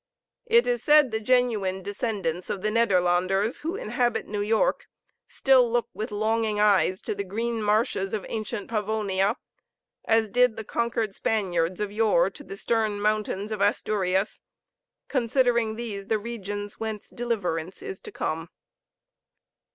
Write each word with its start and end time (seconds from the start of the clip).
It 0.47 0.65
is 0.65 0.81
said 0.81 1.11
the 1.11 1.19
genuine 1.19 1.83
descendants 1.83 2.49
of 2.49 2.63
the 2.63 2.71
Nederlanders 2.71 3.59
who 3.59 3.75
inhabit 3.75 4.25
New 4.27 4.41
York 4.41 4.87
still 5.27 5.71
look 5.71 5.89
with 5.93 6.11
longing 6.11 6.59
eyes 6.59 7.03
to 7.03 7.13
the 7.13 7.23
green 7.23 7.61
marshes 7.61 8.11
of 8.15 8.25
ancient 8.27 8.67
Pavonia, 8.67 9.35
as 10.05 10.27
did 10.27 10.57
the 10.57 10.63
conquered 10.63 11.13
Spaniards 11.13 11.79
of 11.79 11.91
yore 11.91 12.31
to 12.31 12.43
the 12.43 12.57
stern 12.57 12.99
mountains 12.99 13.51
of 13.51 13.61
Asturias, 13.61 14.41
considering 15.07 15.75
these 15.75 16.07
the 16.07 16.17
regions 16.17 16.79
whence 16.79 17.11
deliverance 17.11 17.83
is 17.83 18.01
to 18.01 18.11
come. 18.11 18.49